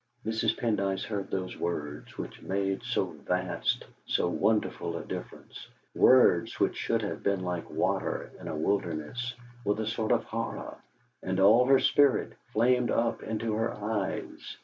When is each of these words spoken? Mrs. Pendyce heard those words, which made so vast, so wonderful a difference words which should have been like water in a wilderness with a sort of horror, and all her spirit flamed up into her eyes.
Mrs. 0.25 0.57
Pendyce 0.57 1.03
heard 1.03 1.29
those 1.29 1.55
words, 1.59 2.17
which 2.17 2.41
made 2.41 2.81
so 2.81 3.05
vast, 3.05 3.85
so 4.07 4.29
wonderful 4.29 4.97
a 4.97 5.03
difference 5.03 5.67
words 5.93 6.59
which 6.59 6.75
should 6.75 7.03
have 7.03 7.21
been 7.21 7.41
like 7.43 7.69
water 7.69 8.31
in 8.39 8.47
a 8.47 8.55
wilderness 8.57 9.35
with 9.63 9.79
a 9.79 9.85
sort 9.85 10.11
of 10.11 10.23
horror, 10.23 10.77
and 11.21 11.39
all 11.39 11.67
her 11.67 11.77
spirit 11.79 12.33
flamed 12.51 12.89
up 12.89 13.21
into 13.21 13.53
her 13.53 13.71
eyes. 13.75 14.57